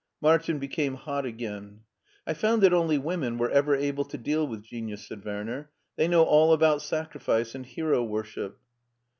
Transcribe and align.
Martin 0.19 0.57
became 0.57 0.95
hot 0.95 1.27
again. 1.27 1.81
I 2.25 2.33
found 2.33 2.63
that 2.63 2.73
only 2.73 2.97
women 2.97 3.37
were 3.37 3.51
ever 3.51 3.75
able 3.75 4.03
to 4.05 4.17
deal 4.17 4.47
with 4.47 4.63
genius," 4.63 5.05
said 5.05 5.23
Werner; 5.23 5.69
"they 5.95 6.07
know 6.07 6.23
all 6.23 6.53
about 6.53 6.81
sacrifice 6.81 7.53
and 7.53 7.63
hero 7.67 8.03
worship. 8.03 8.57